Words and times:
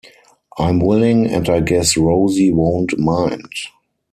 I'm 0.57 0.79
willing, 0.79 1.27
and 1.27 1.47
I 1.47 1.59
guess 1.59 1.95
Rosie 1.95 2.51
won't 2.51 2.97
mind. 2.97 3.51